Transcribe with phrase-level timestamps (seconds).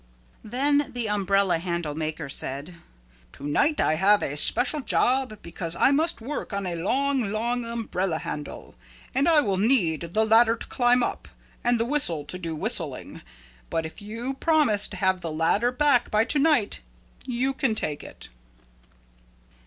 [0.43, 2.73] Then the umbrella handle maker said,
[3.33, 7.63] "To night I have a special job because I must work on a long, long
[7.63, 8.73] umbrella handle
[9.13, 11.27] and I will need the ladder to climb up
[11.63, 13.21] and the whistle to be whistling.
[13.69, 16.81] But if you promise to have the ladder back by to night
[17.25, 18.29] you can take it."